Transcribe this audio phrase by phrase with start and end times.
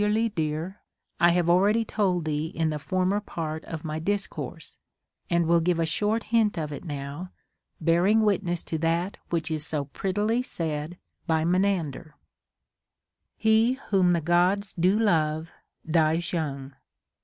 [0.01, 0.81] 'ό'ΟΓί Harly clear,
[1.19, 4.77] I have already told thee in the former part of my discourse,
[5.29, 7.29] and λυΙΙΙ giA^e a short hint of it now,
[7.79, 12.15] bearing witness to that which is so prettily said by Menander:—
[13.47, 15.51] He whom the Gods do love
[15.87, 16.73] dies young.